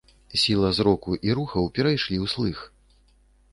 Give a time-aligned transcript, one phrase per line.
[0.43, 2.65] Сіла зроку і рухаў перайшлі ў слых.